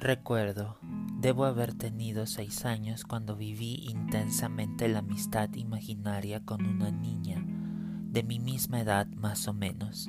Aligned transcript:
Recuerdo, 0.00 0.78
debo 1.18 1.44
haber 1.44 1.74
tenido 1.74 2.26
seis 2.26 2.64
años 2.64 3.02
cuando 3.02 3.34
viví 3.34 3.84
intensamente 3.90 4.86
la 4.86 5.00
amistad 5.00 5.52
imaginaria 5.54 6.44
con 6.44 6.64
una 6.66 6.92
niña 6.92 7.44
de 7.44 8.22
mi 8.22 8.38
misma 8.38 8.80
edad 8.80 9.08
más 9.08 9.48
o 9.48 9.52
menos, 9.52 10.08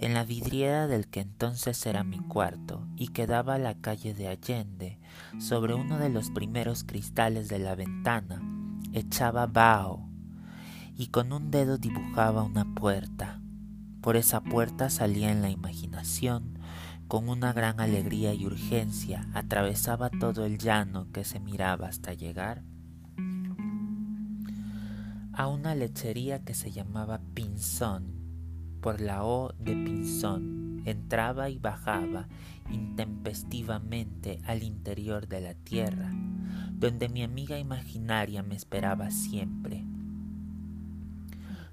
en 0.00 0.14
la 0.14 0.24
vidriera 0.24 0.88
del 0.88 1.06
que 1.06 1.20
entonces 1.20 1.86
era 1.86 2.02
mi 2.02 2.18
cuarto 2.18 2.84
y 2.96 3.08
que 3.08 3.28
daba 3.28 3.54
a 3.54 3.58
la 3.58 3.74
calle 3.74 4.12
de 4.12 4.26
Allende, 4.26 4.98
sobre 5.38 5.74
uno 5.74 5.98
de 5.98 6.08
los 6.08 6.30
primeros 6.30 6.82
cristales 6.82 7.48
de 7.48 7.60
la 7.60 7.76
ventana, 7.76 8.42
echaba 8.92 9.46
bao 9.46 10.08
y 10.96 11.06
con 11.06 11.32
un 11.32 11.52
dedo 11.52 11.78
dibujaba 11.78 12.42
una 12.42 12.74
puerta. 12.74 13.40
Por 14.00 14.16
esa 14.16 14.40
puerta 14.40 14.90
salía 14.90 15.30
en 15.30 15.42
la 15.42 15.50
imaginación, 15.50 16.51
con 17.12 17.28
una 17.28 17.52
gran 17.52 17.78
alegría 17.78 18.32
y 18.32 18.46
urgencia, 18.46 19.28
atravesaba 19.34 20.08
todo 20.08 20.46
el 20.46 20.56
llano 20.56 21.12
que 21.12 21.24
se 21.24 21.40
miraba 21.40 21.88
hasta 21.88 22.14
llegar 22.14 22.62
a 25.34 25.46
una 25.46 25.74
lechería 25.74 26.42
que 26.42 26.54
se 26.54 26.72
llamaba 26.72 27.20
Pinzón, 27.34 28.14
por 28.80 29.02
la 29.02 29.24
O 29.24 29.52
de 29.58 29.74
Pinzón, 29.74 30.80
entraba 30.86 31.50
y 31.50 31.58
bajaba 31.58 32.28
intempestivamente 32.70 34.40
al 34.46 34.62
interior 34.62 35.28
de 35.28 35.42
la 35.42 35.52
tierra, 35.52 36.10
donde 36.72 37.10
mi 37.10 37.22
amiga 37.22 37.58
imaginaria 37.58 38.42
me 38.42 38.54
esperaba 38.54 39.10
siempre. 39.10 39.84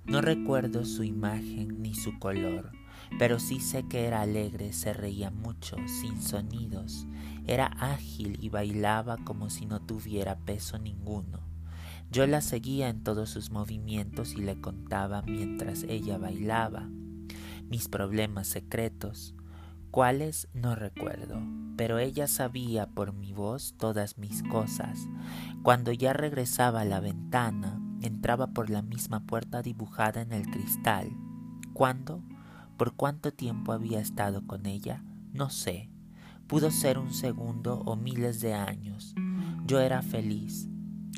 No 0.03 0.19
recuerdo 0.19 0.83
su 0.83 1.05
imagen 1.05 1.81
ni 1.81 1.95
su 1.95 2.19
color, 2.19 2.73
pero 3.17 3.39
sí 3.39 3.59
sé 3.59 3.83
que 3.83 4.05
era 4.05 4.21
alegre, 4.21 4.73
se 4.73 4.93
reía 4.93 5.31
mucho, 5.31 5.77
sin 5.87 6.21
sonidos, 6.21 7.07
era 7.47 7.67
ágil 7.79 8.37
y 8.41 8.49
bailaba 8.49 9.17
como 9.17 9.49
si 9.49 9.65
no 9.65 9.81
tuviera 9.81 10.37
peso 10.37 10.77
ninguno. 10.77 11.39
Yo 12.11 12.27
la 12.27 12.41
seguía 12.41 12.89
en 12.89 13.03
todos 13.03 13.29
sus 13.29 13.51
movimientos 13.51 14.33
y 14.33 14.37
le 14.37 14.59
contaba 14.59 15.21
mientras 15.21 15.83
ella 15.83 16.17
bailaba 16.17 16.89
mis 17.69 17.87
problemas 17.87 18.47
secretos, 18.47 19.35
cuáles 19.91 20.47
no 20.53 20.75
recuerdo, 20.75 21.39
pero 21.77 21.99
ella 21.99 22.27
sabía 22.27 22.87
por 22.87 23.13
mi 23.13 23.31
voz 23.31 23.75
todas 23.77 24.17
mis 24.17 24.41
cosas. 24.43 25.07
Cuando 25.61 25.91
ya 25.91 26.13
regresaba 26.13 26.81
a 26.81 26.85
la 26.85 26.99
ventana, 26.99 27.79
entraba 28.01 28.47
por 28.47 28.69
la 28.69 28.81
misma 28.81 29.21
puerta 29.25 29.61
dibujada 29.61 30.21
en 30.21 30.31
el 30.31 30.49
cristal. 30.49 31.11
¿Cuándo? 31.73 32.23
¿Por 32.79 32.93
cuánto 32.93 33.33
tiempo 33.33 33.73
había 33.73 33.99
estado 33.99 34.47
con 34.47 34.65
ella? 34.65 35.03
No 35.33 35.49
sé. 35.49 35.89
Pudo 36.47 36.71
ser 36.71 36.97
un 36.97 37.13
segundo 37.13 37.81
o 37.81 37.97
miles 37.97 38.39
de 38.39 38.53
años. 38.53 39.13
Yo 39.65 39.81
era 39.81 40.01
feliz. 40.01 40.69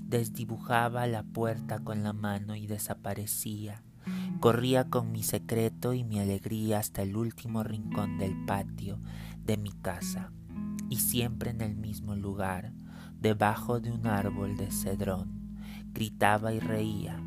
Desdibujaba 0.03 1.06
la 1.06 1.22
puerta 1.22 1.78
con 1.78 2.02
la 2.02 2.14
mano 2.14 2.56
y 2.56 2.66
desaparecía. 2.66 3.84
Corría 4.40 4.90
con 4.90 5.12
mi 5.12 5.22
secreto 5.22 5.94
y 5.94 6.03
mi 6.03 6.20
alegría 6.20 6.80
hasta 6.80 7.03
el 7.03 7.16
último 7.16 7.62
rincón 7.62 8.18
del 8.18 8.44
patio 8.46 9.00
de 9.46 9.58
mi 9.58 9.72
casa, 9.72 10.31
y 10.90 10.96
siempre 10.96 11.52
en 11.52 11.62
el 11.62 11.75
mismo 11.75 12.16
lugar, 12.16 12.73
debajo 13.20 13.80
de 13.80 13.92
un 13.92 14.08
árbol 14.08 14.58
de 14.58 14.72
cedrón, 14.72 15.59
gritaba 15.94 16.53
y 16.53 16.59
reía, 16.59 17.22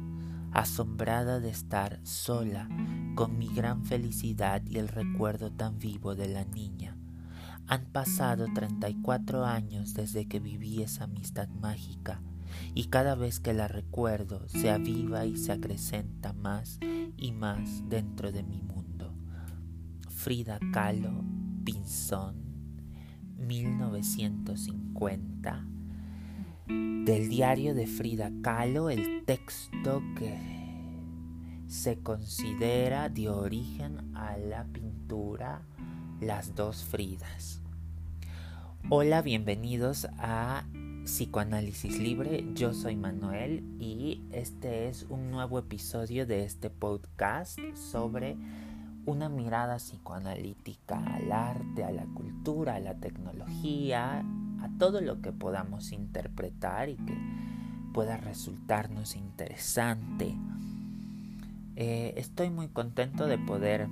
asombrada 0.54 1.40
de 1.40 1.50
estar 1.50 2.00
sola 2.04 2.68
con 3.16 3.36
mi 3.38 3.48
gran 3.48 3.84
felicidad 3.84 4.62
y 4.64 4.78
el 4.78 4.88
recuerdo 4.88 5.52
tan 5.52 5.78
vivo 5.78 6.14
de 6.14 6.28
la 6.28 6.44
niña. 6.44 6.96
Han 7.66 7.86
pasado 7.86 8.46
treinta 8.54 8.88
y 8.88 8.94
cuatro 8.94 9.44
años 9.44 9.94
desde 9.94 10.26
que 10.26 10.38
viví 10.38 10.82
esa 10.82 11.04
amistad 11.04 11.48
mágica 11.48 12.22
y 12.72 12.84
cada 12.84 13.16
vez 13.16 13.40
que 13.40 13.52
la 13.52 13.68
recuerdo 13.68 14.48
se 14.48 14.70
aviva 14.70 15.26
y 15.26 15.36
se 15.36 15.52
acrecenta 15.52 16.32
más 16.32 16.78
y 17.16 17.32
más 17.32 17.82
dentro 17.88 18.32
de 18.32 18.44
mi 18.44 18.62
mundo. 18.62 19.14
Frida 20.08 20.58
Kahlo, 20.72 21.24
Pinzón, 21.64 22.36
1950. 23.36 25.73
Del 26.66 27.28
diario 27.28 27.74
de 27.74 27.86
Frida 27.86 28.30
Kahlo, 28.42 28.88
el 28.88 29.24
texto 29.26 30.02
que 30.18 30.38
se 31.68 31.98
considera 31.98 33.10
de 33.10 33.28
origen 33.28 34.16
a 34.16 34.38
la 34.38 34.64
pintura 34.64 35.60
Las 36.22 36.54
dos 36.54 36.82
Fridas. 36.84 37.60
Hola, 38.88 39.20
bienvenidos 39.20 40.08
a 40.16 40.64
Psicoanálisis 41.04 41.98
Libre, 41.98 42.46
yo 42.54 42.72
soy 42.72 42.96
Manuel 42.96 43.62
y 43.78 44.22
este 44.32 44.88
es 44.88 45.04
un 45.10 45.30
nuevo 45.30 45.58
episodio 45.58 46.26
de 46.26 46.44
este 46.44 46.70
podcast 46.70 47.58
sobre 47.74 48.38
una 49.04 49.28
mirada 49.28 49.76
psicoanalítica 49.76 50.96
al 50.96 51.30
arte, 51.30 51.84
a 51.84 51.92
la 51.92 52.06
cultura, 52.06 52.76
a 52.76 52.80
la 52.80 52.94
tecnología, 52.94 54.24
a 54.64 54.78
todo 54.78 55.00
lo 55.00 55.20
que 55.20 55.32
podamos 55.32 55.92
interpretar 55.92 56.88
y 56.88 56.96
que 56.96 57.16
pueda 57.92 58.16
resultarnos 58.16 59.14
interesante. 59.14 60.34
Eh, 61.76 62.14
estoy 62.16 62.50
muy 62.50 62.68
contento 62.68 63.26
de 63.26 63.38
poder 63.38 63.88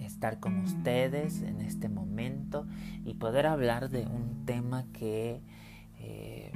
estar 0.00 0.38
con 0.38 0.58
ustedes 0.58 1.42
en 1.42 1.60
este 1.62 1.88
momento 1.88 2.66
y 3.04 3.14
poder 3.14 3.46
hablar 3.46 3.88
de 3.88 4.06
un 4.06 4.44
tema 4.44 4.84
que 4.92 5.40
eh, 5.98 6.52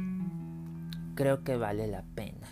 creo 1.14 1.42
que 1.44 1.56
vale 1.56 1.86
la 1.86 2.02
pena. 2.14 2.46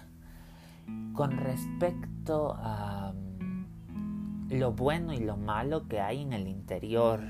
Con 1.12 1.33
respecto 1.33 2.56
a 2.59 3.12
mm, 3.12 4.53
lo 4.53 4.73
bueno 4.73 5.12
y 5.12 5.19
lo 5.19 5.37
malo 5.37 5.87
que 5.87 6.01
hay 6.01 6.23
en 6.23 6.33
el 6.33 6.49
interior 6.49 7.21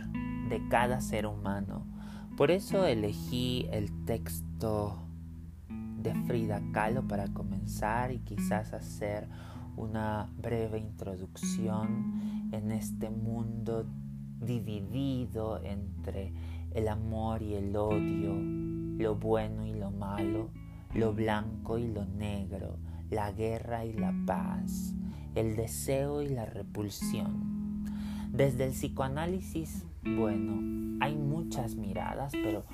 de 0.48 0.66
cada 0.68 1.00
ser 1.00 1.26
humano, 1.26 1.86
por 2.36 2.50
eso 2.50 2.84
elegí 2.84 3.68
el 3.70 4.04
texto 4.04 4.98
de 5.68 6.14
Frida 6.26 6.60
Kahlo 6.72 7.06
para 7.06 7.28
comenzar 7.28 8.10
y 8.12 8.18
quizás 8.18 8.72
hacer 8.72 9.28
una 9.76 10.30
breve 10.36 10.78
introducción 10.78 12.48
en 12.52 12.72
este 12.72 13.08
mundo 13.10 13.86
dividido 14.40 15.62
entre 15.62 16.32
el 16.72 16.88
amor 16.88 17.42
y 17.42 17.54
el 17.54 17.76
odio, 17.76 18.34
lo 18.98 19.14
bueno 19.14 19.64
y 19.64 19.74
lo 19.74 19.90
malo, 19.90 20.50
lo 20.92 21.14
blanco 21.14 21.78
y 21.78 21.86
lo 21.86 22.04
negro, 22.04 22.78
la 23.10 23.30
guerra 23.30 23.84
y 23.84 23.92
la 23.92 24.12
paz, 24.26 24.92
el 25.36 25.54
deseo 25.54 26.20
y 26.20 26.28
la 26.28 26.46
repulsión. 26.46 27.84
Desde 28.32 28.64
el 28.64 28.72
psicoanálisis, 28.72 29.84
bueno, 30.04 30.98
hay 31.00 31.16
muchas 31.16 31.76
miradas, 31.76 32.32
pero 32.32 32.64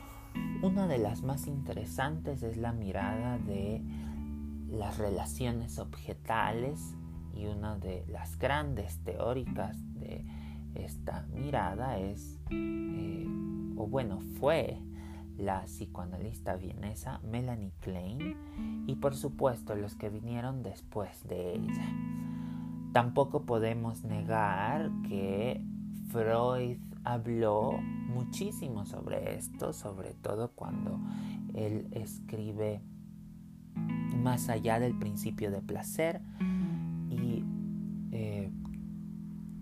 una 0.63 0.87
de 0.87 0.99
las 0.99 1.23
más 1.23 1.47
interesantes 1.47 2.43
es 2.43 2.57
la 2.57 2.73
mirada 2.73 3.39
de 3.39 3.83
las 4.69 4.99
relaciones 4.99 5.79
objetales 5.79 6.95
y 7.35 7.47
una 7.47 7.77
de 7.77 8.05
las 8.09 8.39
grandes 8.39 8.99
teóricas 9.05 9.79
de 9.95 10.25
esta 10.75 11.27
mirada 11.35 11.99
es, 11.99 12.41
eh, 12.51 13.27
o 13.77 13.87
bueno, 13.87 14.21
fue 14.39 14.79
la 15.37 15.63
psicoanalista 15.63 16.55
vienesa 16.57 17.21
Melanie 17.25 17.73
Klein 17.81 18.85
y 18.87 18.95
por 18.97 19.15
supuesto 19.15 19.75
los 19.75 19.95
que 19.95 20.11
vinieron 20.11 20.63
después 20.63 21.27
de 21.27 21.55
ella. 21.55 21.89
Tampoco 22.93 23.47
podemos 23.47 24.05
negar 24.05 24.91
que 25.09 25.65
Freud 26.09 26.79
habló 27.05 27.73
muchísimo 27.81 28.85
sobre 28.85 29.37
esto, 29.37 29.73
sobre 29.73 30.15
todo 30.15 30.53
cuando 30.53 31.01
él 31.55 31.89
escribe 31.93 32.83
más 34.23 34.49
allá 34.49 34.79
del 34.79 34.99
principio 34.99 35.51
de 35.51 35.63
placer 35.63 36.21
y 37.09 37.45
eh, 38.13 38.51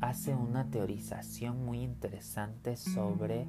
hace 0.01 0.35
una 0.35 0.71
teorización 0.71 1.65
muy 1.65 1.83
interesante 1.83 2.77
sobre 2.77 3.47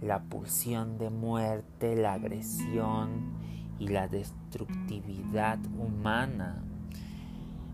la 0.00 0.22
pulsión 0.22 0.98
de 0.98 1.10
muerte, 1.10 1.96
la 1.96 2.14
agresión 2.14 3.32
y 3.78 3.88
la 3.88 4.08
destructividad 4.08 5.58
humana. 5.78 6.65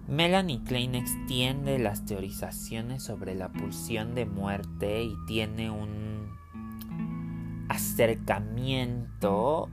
Melanie 0.08 0.62
Klein 0.64 0.94
extiende 0.94 1.78
las 1.78 2.04
teorizaciones 2.04 3.04
sobre 3.04 3.34
la 3.34 3.50
pulsión 3.50 4.14
de 4.14 4.26
muerte 4.26 5.04
y 5.04 5.14
tiene 5.26 5.70
un 5.70 6.32
acercamiento 7.68 9.68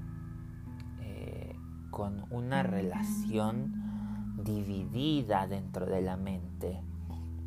eh, 1.02 1.56
con 1.90 2.26
una 2.30 2.64
relación 2.64 3.74
dividida 4.44 5.48
dentro 5.48 5.88
de 5.88 6.02
la 6.02 6.16
mente. 6.16 6.80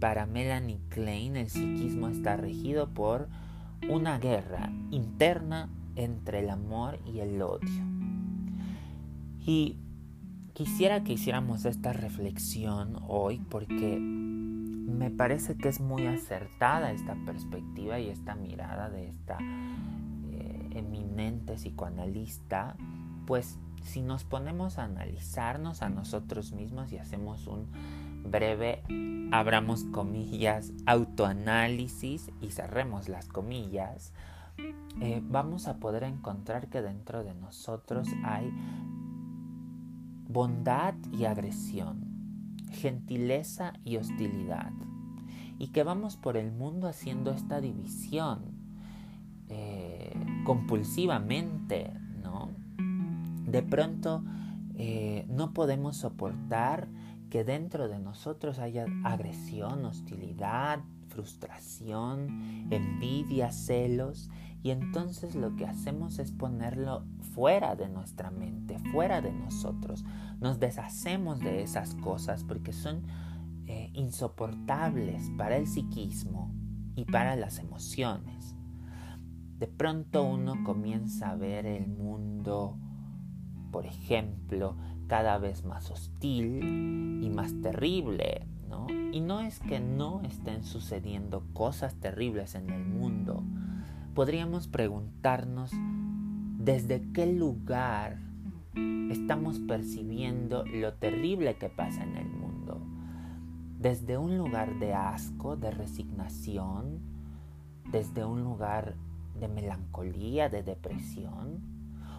Para 0.00 0.26
Melanie 0.26 0.80
Klein 0.88 1.36
el 1.36 1.48
psiquismo 1.48 2.08
está 2.08 2.36
regido 2.36 2.88
por 2.88 3.28
una 3.88 4.18
guerra 4.18 4.70
interna 4.90 5.70
entre 5.94 6.40
el 6.40 6.50
amor 6.50 6.98
y 7.06 7.20
el 7.20 7.40
odio. 7.40 7.84
Y 9.46 9.78
quisiera 10.52 11.02
que 11.02 11.14
hiciéramos 11.14 11.64
esta 11.64 11.92
reflexión 11.92 12.98
hoy 13.06 13.38
porque 13.50 13.98
me 13.98 15.10
parece 15.10 15.56
que 15.56 15.68
es 15.68 15.80
muy 15.80 16.06
acertada 16.06 16.92
esta 16.92 17.14
perspectiva 17.24 17.98
y 17.98 18.08
esta 18.08 18.34
mirada 18.34 18.90
de 18.90 19.08
esta 19.08 19.38
eh, 20.30 20.70
eminente 20.72 21.54
psicoanalista, 21.54 22.76
pues 23.26 23.58
si 23.82 24.02
nos 24.02 24.24
ponemos 24.24 24.78
a 24.78 24.84
analizarnos 24.84 25.82
a 25.82 25.88
nosotros 25.88 26.52
mismos 26.52 26.92
y 26.92 26.98
hacemos 26.98 27.46
un 27.46 27.68
breve, 28.24 28.82
abramos 29.32 29.84
comillas, 29.84 30.72
autoanálisis 30.86 32.30
y 32.40 32.50
cerremos 32.50 33.08
las 33.08 33.26
comillas, 33.26 34.12
eh, 35.00 35.20
vamos 35.24 35.66
a 35.66 35.78
poder 35.78 36.04
encontrar 36.04 36.68
que 36.68 36.82
dentro 36.82 37.24
de 37.24 37.34
nosotros 37.34 38.08
hay 38.24 38.52
bondad 40.32 40.94
y 41.12 41.24
agresión, 41.24 42.56
gentileza 42.70 43.74
y 43.84 43.96
hostilidad, 43.96 44.72
y 45.58 45.68
que 45.68 45.82
vamos 45.82 46.16
por 46.16 46.36
el 46.36 46.52
mundo 46.52 46.88
haciendo 46.88 47.30
esta 47.30 47.60
división 47.60 48.52
eh, 49.48 50.14
compulsivamente, 50.44 51.92
¿no? 52.22 52.50
De 53.46 53.62
pronto 53.62 54.24
eh, 54.74 55.26
no 55.28 55.52
podemos 55.52 55.96
soportar 55.96 56.88
que 57.28 57.44
dentro 57.44 57.88
de 57.88 57.98
nosotros 57.98 58.58
haya 58.58 58.86
agresión, 59.04 59.84
hostilidad, 59.84 60.80
frustración, 61.08 62.68
envidia, 62.70 63.52
celos, 63.52 64.30
y 64.62 64.70
entonces 64.70 65.34
lo 65.34 65.56
que 65.56 65.66
hacemos 65.66 66.18
es 66.20 66.30
ponerlo 66.30 67.04
fuera 67.34 67.74
de 67.74 67.88
nuestra 67.88 68.30
mente, 68.30 68.78
fuera 68.92 69.20
de 69.20 69.32
nosotros. 69.32 70.04
Nos 70.40 70.60
deshacemos 70.60 71.40
de 71.40 71.62
esas 71.62 71.96
cosas 71.96 72.44
porque 72.44 72.72
son 72.72 73.02
eh, 73.66 73.90
insoportables 73.92 75.30
para 75.36 75.56
el 75.56 75.66
psiquismo 75.66 76.54
y 76.94 77.04
para 77.06 77.34
las 77.34 77.58
emociones. 77.58 78.54
De 79.58 79.66
pronto 79.66 80.22
uno 80.22 80.62
comienza 80.64 81.30
a 81.30 81.36
ver 81.36 81.66
el 81.66 81.88
mundo, 81.88 82.78
por 83.72 83.86
ejemplo, 83.86 84.76
cada 85.08 85.38
vez 85.38 85.64
más 85.64 85.90
hostil 85.90 87.20
y 87.22 87.30
más 87.30 87.52
terrible, 87.62 88.46
¿no? 88.68 88.86
Y 89.12 89.20
no 89.20 89.40
es 89.40 89.58
que 89.58 89.80
no 89.80 90.22
estén 90.22 90.64
sucediendo 90.64 91.44
cosas 91.52 91.96
terribles 91.96 92.54
en 92.54 92.70
el 92.70 92.84
mundo, 92.84 93.44
podríamos 94.14 94.68
preguntarnos 94.68 95.72
desde 96.58 97.02
qué 97.12 97.26
lugar 97.26 98.18
estamos 99.10 99.58
percibiendo 99.60 100.64
lo 100.64 100.94
terrible 100.94 101.56
que 101.56 101.70
pasa 101.70 102.02
en 102.02 102.16
el 102.16 102.28
mundo. 102.28 102.80
Desde 103.78 104.18
un 104.18 104.36
lugar 104.36 104.78
de 104.78 104.94
asco, 104.94 105.56
de 105.56 105.70
resignación, 105.70 107.00
desde 107.90 108.24
un 108.24 108.42
lugar 108.42 108.94
de 109.40 109.48
melancolía, 109.48 110.48
de 110.48 110.62
depresión, 110.62 111.60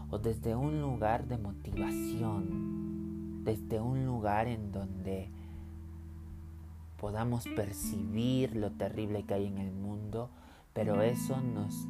o 0.09 0.17
desde 0.17 0.55
un 0.55 0.81
lugar 0.81 1.27
de 1.27 1.37
motivación, 1.37 3.43
desde 3.43 3.79
un 3.79 4.05
lugar 4.05 4.47
en 4.47 4.71
donde 4.71 5.29
podamos 6.97 7.45
percibir 7.55 8.55
lo 8.55 8.71
terrible 8.71 9.23
que 9.23 9.35
hay 9.35 9.47
en 9.47 9.59
el 9.59 9.71
mundo 9.71 10.29
pero 10.73 11.01
eso 11.01 11.39
nos 11.39 11.87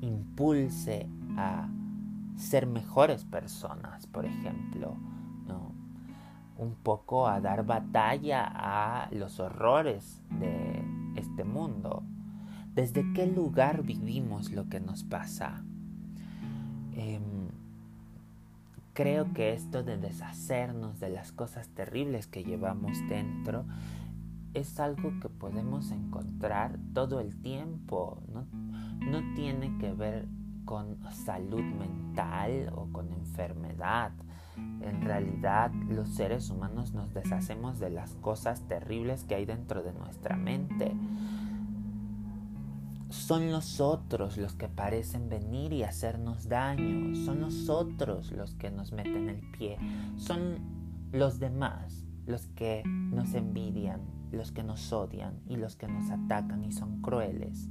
impulse 0.00 1.08
a 1.36 1.68
ser 2.36 2.66
mejores 2.66 3.24
personas, 3.24 4.06
por 4.06 4.24
ejemplo, 4.24 4.96
¿no? 5.46 5.72
un 6.58 6.74
poco 6.74 7.28
a 7.28 7.40
dar 7.40 7.64
batalla 7.64 8.44
a 8.44 9.08
los 9.12 9.40
horrores 9.40 10.20
de 10.38 10.82
este 11.16 11.44
mundo. 11.44 12.02
¿Desde 12.74 13.04
qué 13.12 13.26
lugar 13.26 13.82
vivimos 13.82 14.50
lo 14.50 14.68
que 14.68 14.80
nos 14.80 15.04
pasa? 15.04 15.62
Em, 16.94 17.48
creo 18.94 19.32
que 19.32 19.52
esto 19.52 19.82
de 19.82 19.96
deshacernos 19.98 21.00
de 21.00 21.10
las 21.10 21.32
cosas 21.32 21.68
terribles 21.68 22.26
que 22.26 22.44
llevamos 22.44 22.98
dentro 23.08 23.64
es 24.54 24.78
algo 24.80 25.12
que 25.20 25.28
podemos 25.28 25.90
encontrar 25.90 26.78
todo 26.92 27.20
el 27.20 27.40
tiempo, 27.40 28.22
no, 28.28 29.34
tiene 29.34 29.78
que 29.78 29.92
ver 29.92 30.28
con 30.64 30.98
salud 31.10 31.62
mental 31.62 32.72
o 32.74 32.86
con 32.92 33.12
enfermedad. 33.12 34.12
En 34.56 35.02
realidad 35.02 35.72
los 35.88 36.08
seres 36.08 36.50
humanos 36.50 36.92
nos 36.92 37.12
deshacemos 37.14 37.78
de 37.78 37.90
las 37.90 38.14
cosas 38.16 38.66
terribles 38.68 39.24
que 39.24 39.34
hay 39.34 39.44
dentro 39.44 39.82
de 39.82 39.92
nuestra 39.92 40.36
mente. 40.36 40.92
Son 43.08 43.50
los 43.50 43.80
otros 43.80 44.38
los 44.38 44.54
que 44.54 44.68
parecen 44.68 45.28
venir 45.28 45.72
y 45.72 45.82
hacernos 45.82 46.48
daño. 46.48 47.14
Son 47.24 47.40
los 47.40 47.68
otros 47.68 48.32
los 48.32 48.54
que 48.54 48.70
nos 48.70 48.92
meten 48.92 49.28
el 49.28 49.40
pie. 49.52 49.78
Son 50.16 50.58
los 51.12 51.38
demás 51.38 52.06
los 52.26 52.46
que 52.48 52.82
nos 52.86 53.34
envidian, 53.34 54.00
los 54.32 54.52
que 54.52 54.62
nos 54.62 54.92
odian 54.92 55.40
y 55.46 55.56
los 55.56 55.76
que 55.76 55.88
nos 55.88 56.10
atacan 56.10 56.64
y 56.64 56.72
son 56.72 57.00
crueles. 57.00 57.68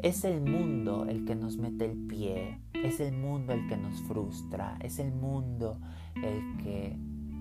Es 0.00 0.24
el 0.24 0.42
mundo 0.42 1.06
el 1.06 1.24
que 1.24 1.34
nos 1.34 1.56
mete 1.56 1.86
el 1.86 1.96
pie, 2.06 2.60
es 2.74 3.00
el 3.00 3.14
mundo 3.14 3.54
el 3.54 3.66
que 3.66 3.76
nos 3.76 4.02
frustra, 4.02 4.76
es 4.82 4.98
el 4.98 5.12
mundo 5.12 5.80
el 6.16 6.62
que 6.62 6.96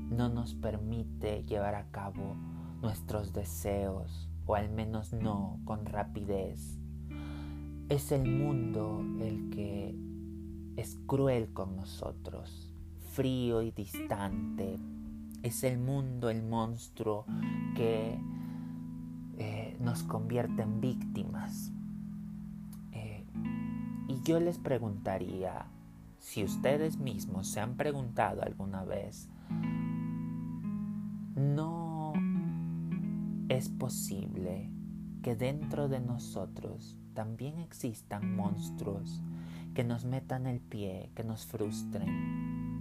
no 0.10 0.30
nos 0.30 0.54
permite 0.54 1.44
llevar 1.44 1.76
a 1.76 1.90
cabo 1.92 2.36
nuestros 2.82 3.34
deseos, 3.34 4.30
o 4.46 4.56
al 4.56 4.70
menos 4.70 5.12
no 5.12 5.60
con 5.66 5.86
rapidez. 5.86 6.78
Es 7.90 8.12
el 8.12 8.30
mundo 8.30 9.04
el 9.20 9.50
que 9.50 9.96
es 10.76 10.98
cruel 11.08 11.52
con 11.54 11.76
nosotros, 11.76 12.74
frío 13.14 13.62
y 13.62 13.72
distante. 13.72 14.78
Es 15.46 15.64
el 15.64 15.78
mundo 15.78 16.32
el 16.32 16.42
monstruo 16.42 17.28
que 17.76 18.20
eh, 19.38 19.78
nos 19.80 20.02
convierte 20.02 20.64
en 20.64 20.82
víctimas. 20.82 21.72
Eh, 22.92 23.28
y 24.08 24.24
yo 24.24 24.40
les 24.40 24.58
preguntaría, 24.58 25.68
si 26.18 26.44
ustedes 26.44 26.98
mismos 26.98 27.48
se 27.48 27.60
han 27.60 27.78
preguntado 27.78 28.42
alguna 28.42 28.86
vez, 28.86 29.30
¿no 31.36 32.14
es 33.48 33.70
posible 33.70 34.72
que 35.22 35.36
dentro 35.36 35.88
de 35.90 36.00
nosotros 36.00 36.98
también 37.14 37.60
existan 37.60 38.36
monstruos 38.36 39.22
que 39.76 39.84
nos 39.84 40.06
metan 40.06 40.48
el 40.48 40.60
pie, 40.60 41.12
que 41.14 41.24
nos 41.24 41.46
frustren, 41.46 42.75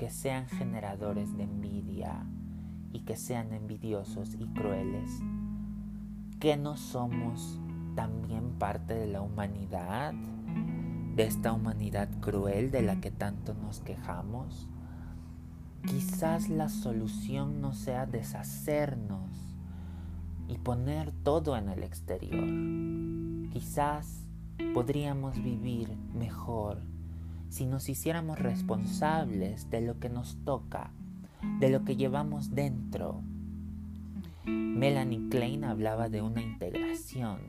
que 0.00 0.08
sean 0.08 0.48
generadores 0.48 1.36
de 1.36 1.42
envidia 1.42 2.24
y 2.90 3.00
que 3.00 3.16
sean 3.16 3.52
envidiosos 3.52 4.34
y 4.34 4.46
crueles? 4.46 5.20
que 6.40 6.56
no 6.56 6.78
somos 6.78 7.60
también 7.94 8.52
parte 8.58 8.94
de 8.94 9.06
la 9.06 9.20
humanidad, 9.20 10.14
de 11.14 11.24
esta 11.24 11.52
humanidad 11.52 12.08
cruel 12.20 12.70
de 12.70 12.80
la 12.80 12.98
que 12.98 13.10
tanto 13.10 13.52
nos 13.52 13.80
quejamos. 13.80 14.66
Quizás 15.86 16.48
la 16.48 16.70
solución 16.70 17.60
no 17.60 17.74
sea 17.74 18.06
deshacernos 18.06 19.54
y 20.48 20.56
poner 20.56 21.12
todo 21.12 21.58
en 21.58 21.68
el 21.68 21.82
exterior. 21.82 22.48
Quizás 23.52 24.26
podríamos 24.72 25.42
vivir 25.42 25.94
mejor 26.14 26.80
si 27.50 27.66
nos 27.66 27.88
hiciéramos 27.88 28.38
responsables 28.38 29.68
de 29.70 29.80
lo 29.80 29.98
que 29.98 30.08
nos 30.08 30.38
toca, 30.44 30.92
de 31.58 31.68
lo 31.68 31.84
que 31.84 31.96
llevamos 31.96 32.54
dentro, 32.54 33.22
Melanie 34.46 35.28
Klein 35.28 35.64
hablaba 35.64 36.08
de 36.08 36.22
una 36.22 36.40
integración. 36.42 37.40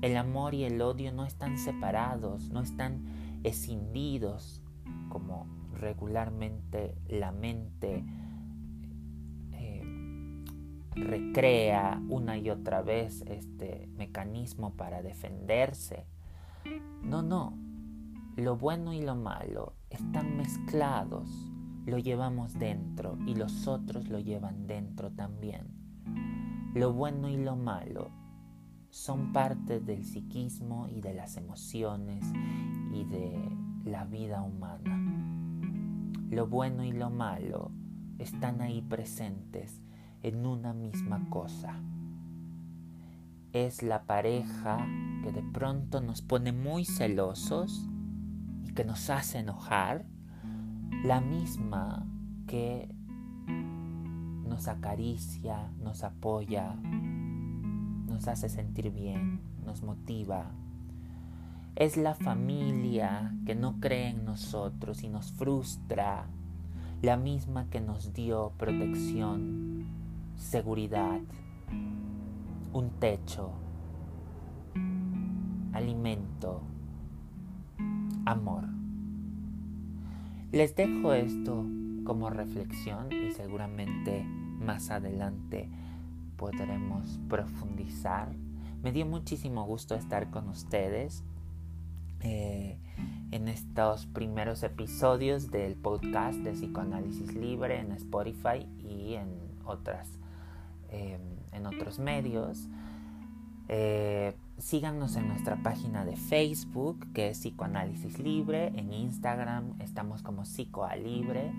El 0.00 0.16
amor 0.16 0.54
y 0.54 0.64
el 0.64 0.80
odio 0.80 1.12
no 1.12 1.26
están 1.26 1.58
separados, 1.58 2.48
no 2.48 2.62
están 2.62 3.04
escindidos 3.44 4.62
como 5.10 5.46
regularmente 5.74 6.94
la 7.06 7.32
mente 7.32 8.04
eh, 9.52 10.44
recrea 10.94 12.02
una 12.08 12.38
y 12.38 12.48
otra 12.48 12.80
vez 12.80 13.22
este 13.26 13.88
mecanismo 13.96 14.72
para 14.72 15.02
defenderse. 15.02 16.06
No, 17.02 17.20
no. 17.20 17.59
Lo 18.40 18.56
bueno 18.56 18.94
y 18.94 19.02
lo 19.02 19.16
malo 19.16 19.74
están 19.90 20.38
mezclados 20.38 21.28
lo 21.84 21.98
llevamos 21.98 22.58
dentro 22.58 23.18
y 23.26 23.34
los 23.34 23.68
otros 23.68 24.08
lo 24.08 24.18
llevan 24.18 24.66
dentro 24.66 25.10
también. 25.10 25.66
Lo 26.74 26.94
bueno 26.94 27.28
y 27.28 27.36
lo 27.36 27.54
malo 27.54 28.10
son 28.88 29.34
parte 29.34 29.78
del 29.78 30.06
psiquismo 30.06 30.88
y 30.88 31.02
de 31.02 31.12
las 31.12 31.36
emociones 31.36 32.24
y 32.94 33.04
de 33.04 33.38
la 33.84 34.06
vida 34.06 34.40
humana. 34.40 34.98
Lo 36.30 36.46
bueno 36.46 36.82
y 36.82 36.92
lo 36.92 37.10
malo 37.10 37.72
están 38.18 38.62
ahí 38.62 38.80
presentes 38.80 39.82
en 40.22 40.46
una 40.46 40.72
misma 40.72 41.28
cosa. 41.28 41.78
Es 43.52 43.82
la 43.82 44.04
pareja 44.04 44.86
que 45.22 45.30
de 45.30 45.42
pronto 45.42 46.00
nos 46.00 46.22
pone 46.22 46.52
muy 46.52 46.86
celosos 46.86 47.89
que 48.80 48.86
nos 48.86 49.10
hace 49.10 49.40
enojar, 49.40 50.06
la 51.04 51.20
misma 51.20 52.06
que 52.46 52.88
nos 54.48 54.68
acaricia, 54.68 55.70
nos 55.82 56.02
apoya, 56.02 56.76
nos 58.06 58.26
hace 58.26 58.48
sentir 58.48 58.90
bien, 58.90 59.42
nos 59.66 59.82
motiva. 59.82 60.52
Es 61.76 61.98
la 61.98 62.14
familia 62.14 63.36
que 63.44 63.54
no 63.54 63.80
cree 63.80 64.08
en 64.08 64.24
nosotros 64.24 65.02
y 65.02 65.10
nos 65.10 65.30
frustra, 65.32 66.24
la 67.02 67.18
misma 67.18 67.68
que 67.68 67.82
nos 67.82 68.14
dio 68.14 68.54
protección, 68.56 69.84
seguridad, 70.36 71.20
un 72.72 72.88
techo, 72.98 73.50
alimento, 75.74 76.62
amor. 78.30 78.64
Les 80.52 80.74
dejo 80.74 81.12
esto 81.12 81.66
como 82.04 82.30
reflexión 82.30 83.12
y 83.12 83.32
seguramente 83.32 84.24
más 84.24 84.90
adelante 84.90 85.68
podremos 86.36 87.20
profundizar. 87.28 88.34
Me 88.82 88.92
dio 88.92 89.04
muchísimo 89.04 89.64
gusto 89.64 89.94
estar 89.94 90.30
con 90.30 90.48
ustedes 90.48 91.24
eh, 92.20 92.78
en 93.30 93.48
estos 93.48 94.06
primeros 94.06 94.62
episodios 94.62 95.50
del 95.50 95.76
podcast 95.76 96.38
de 96.38 96.52
Psicoanálisis 96.52 97.34
Libre 97.34 97.78
en 97.78 97.92
Spotify 97.92 98.66
y 98.78 99.14
en 99.14 99.28
otras 99.64 100.08
em, 100.88 101.20
en 101.52 101.66
otros 101.66 101.98
medios. 101.98 102.68
Eh, 103.68 104.34
síganos 104.60 105.16
en 105.16 105.26
nuestra 105.28 105.56
página 105.62 106.04
de 106.04 106.16
Facebook 106.16 107.06
que 107.12 107.30
es 107.30 107.38
Psicoanálisis 107.38 108.18
Libre. 108.18 108.66
En 108.76 108.92
Instagram 108.92 109.80
estamos 109.80 110.22
como 110.22 110.44
Psicoalibre. 110.44 111.50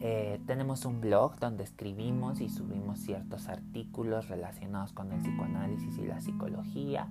Eh, 0.00 0.40
tenemos 0.46 0.84
un 0.84 1.00
blog 1.00 1.38
donde 1.38 1.64
escribimos 1.64 2.40
y 2.40 2.50
subimos 2.50 2.98
ciertos 2.98 3.48
artículos 3.48 4.28
relacionados 4.28 4.92
con 4.92 5.12
el 5.12 5.20
psicoanálisis 5.20 5.96
y 5.98 6.06
la 6.06 6.20
psicología, 6.20 7.08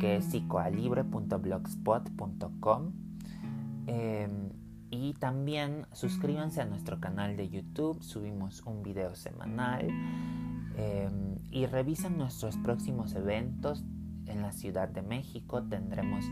que 0.00 0.16
es 0.16 0.24
psicoalibre.blogspot.com. 0.26 2.92
Em, 3.86 4.48
y 4.90 5.12
también 5.14 5.86
suscríbanse 5.92 6.60
a 6.62 6.64
nuestro 6.64 7.00
canal 7.00 7.36
de 7.36 7.50
YouTube, 7.50 8.02
subimos 8.02 8.62
un 8.62 8.82
video 8.82 9.14
semanal. 9.14 9.88
Em, 10.76 11.36
y 11.50 11.66
revisen 11.66 12.16
nuestros 12.16 12.56
próximos 12.56 13.14
eventos 13.14 13.84
en 14.26 14.42
la 14.42 14.52
Ciudad 14.52 14.88
de 14.88 15.02
México. 15.02 15.62
Tendremos 15.62 16.24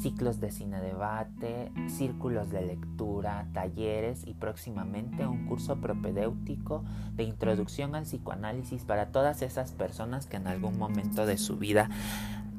ciclos 0.00 0.40
de 0.40 0.50
cine 0.50 0.80
debate, 0.80 1.70
círculos 1.88 2.50
de 2.50 2.62
lectura, 2.62 3.46
talleres 3.52 4.26
y 4.26 4.34
próximamente 4.34 5.26
un 5.26 5.46
curso 5.46 5.80
propedéutico 5.80 6.84
de 7.14 7.24
introducción 7.24 7.94
al 7.94 8.04
psicoanálisis 8.04 8.84
para 8.84 9.12
todas 9.12 9.42
esas 9.42 9.72
personas 9.72 10.26
que 10.26 10.36
en 10.36 10.46
algún 10.46 10.78
momento 10.78 11.26
de 11.26 11.38
su 11.38 11.56
vida 11.56 11.90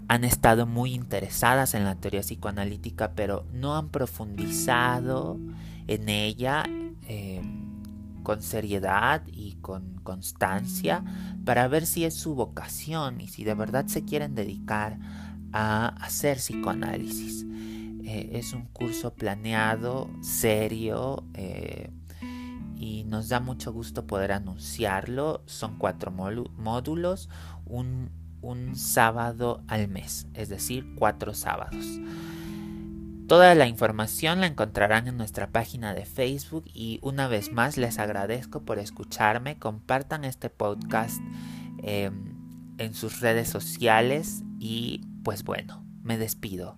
han 0.07 0.23
estado 0.23 0.65
muy 0.67 0.93
interesadas 0.93 1.73
en 1.73 1.85
la 1.85 1.95
teoría 1.95 2.21
psicoanalítica 2.21 3.11
pero 3.15 3.45
no 3.53 3.75
han 3.75 3.89
profundizado 3.89 5.39
en 5.87 6.09
ella 6.09 6.63
eh, 7.07 7.41
con 8.23 8.41
seriedad 8.41 9.23
y 9.27 9.53
con 9.55 9.99
constancia 10.03 11.03
para 11.45 11.67
ver 11.67 11.85
si 11.85 12.05
es 12.05 12.15
su 12.15 12.35
vocación 12.35 13.21
y 13.21 13.27
si 13.27 13.43
de 13.43 13.53
verdad 13.53 13.87
se 13.87 14.03
quieren 14.05 14.35
dedicar 14.35 14.97
a 15.51 15.89
hacer 16.03 16.37
psicoanálisis. 16.37 17.45
Eh, 18.05 18.31
es 18.33 18.53
un 18.53 18.65
curso 18.65 19.13
planeado, 19.13 20.09
serio 20.21 21.23
eh, 21.35 21.89
y 22.75 23.05
nos 23.05 23.29
da 23.29 23.39
mucho 23.39 23.71
gusto 23.71 24.07
poder 24.07 24.31
anunciarlo. 24.31 25.43
Son 25.45 25.77
cuatro 25.77 26.11
módulos, 26.11 27.29
un, 27.65 28.09
un 28.41 28.75
sábado 28.75 29.63
al 29.67 29.87
mes, 29.87 30.27
es 30.33 30.49
decir, 30.49 30.93
cuatro 30.97 31.33
sábados. 31.33 31.85
Toda 33.27 33.55
la 33.55 33.67
información 33.67 34.41
la 34.41 34.47
encontrarán 34.47 35.07
en 35.07 35.17
nuestra 35.17 35.47
página 35.47 35.93
de 35.93 36.05
Facebook 36.05 36.65
y 36.73 36.99
una 37.01 37.27
vez 37.27 37.51
más 37.51 37.77
les 37.77 37.97
agradezco 37.97 38.63
por 38.63 38.79
escucharme. 38.79 39.57
Compartan 39.57 40.25
este 40.25 40.49
podcast 40.49 41.21
em, 41.81 42.35
en 42.77 42.93
sus 42.93 43.21
redes 43.21 43.49
sociales 43.49 44.43
y 44.59 45.01
pues 45.23 45.43
bueno, 45.43 45.85
me 46.01 46.17
despido. 46.17 46.77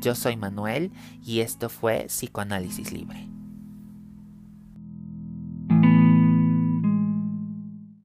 Yo 0.00 0.14
soy 0.14 0.36
Manuel 0.36 0.92
y 1.24 1.40
esto 1.40 1.70
fue 1.70 2.04
Psicoanálisis 2.08 2.92
Libre. 2.92 3.35